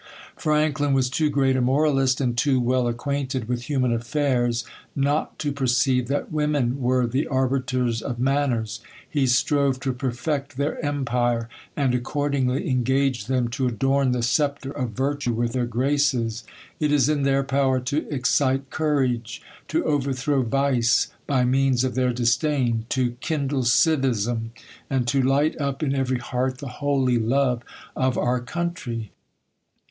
Franklin 0.35 0.93
was 0.93 1.11
too 1.11 1.29
great 1.29 1.55
a 1.55 1.61
moralist, 1.61 2.19
and 2.19 2.35
too 2.35 2.59
well 2.59 2.87
acquainted 2.87 3.47
with 3.47 3.65
human 3.65 3.93
affairs, 3.93 4.65
not 4.95 5.37
to 5.37 5.51
perceive 5.51 6.07
that 6.07 6.31
women 6.31 6.81
were 6.81 7.05
the 7.05 7.27
arbiters 7.27 8.01
of 8.01 8.17
manners. 8.17 8.79
He 9.07 9.27
strove 9.27 9.79
to 9.81 9.93
perfect 9.93 10.57
their 10.57 10.83
empire; 10.83 11.47
and 11.77 11.93
accordingly 11.93 12.67
engaged 12.67 13.27
them 13.27 13.47
to 13.49 13.67
adorn 13.67 14.11
the 14.11 14.23
sceptre 14.23 14.71
of 14.71 14.89
virtue 14.89 15.33
with 15.33 15.53
their 15.53 15.67
graces. 15.67 16.45
It 16.79 16.91
is 16.91 17.07
in 17.07 17.21
their 17.21 17.43
power 17.43 17.79
to 17.81 18.07
excite 18.09 18.71
courage; 18.71 19.39
to 19.67 19.85
overthrow 19.85 20.41
vice, 20.41 21.09
by 21.27 21.45
means 21.45 21.83
of 21.83 21.93
their 21.93 22.11
disdain; 22.11 22.87
to 22.89 23.11
kindle 23.21 23.61
civism, 23.65 24.49
and 24.89 25.07
to 25.09 25.21
light 25.21 25.55
.;p 25.59 25.85
ill 25.85 25.95
every 25.95 26.17
heart 26.17 26.57
the 26.57 26.69
holy 26.81 27.19
love 27.19 27.61
of 27.95 28.17
our 28.17 28.39
country. 28.39 29.11